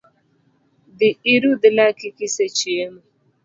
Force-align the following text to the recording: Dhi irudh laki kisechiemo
Dhi 0.97 1.09
irudh 1.33 1.65
laki 1.77 2.07
kisechiemo 2.17 3.01